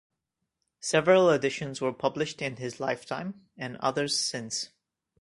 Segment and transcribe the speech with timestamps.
[0.79, 4.69] Several editions were published in his lifetime, and others since.